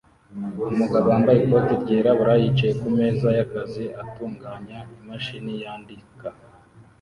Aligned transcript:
Umugabo 0.73 1.05
wambaye 1.13 1.37
ikoti 1.39 1.73
ryirabura 1.81 2.33
yicaye 2.41 2.73
kumeza 2.81 3.27
yakazi 3.39 3.83
atunganya 4.01 4.79
imashini 5.01 5.51
yandika 5.63 6.27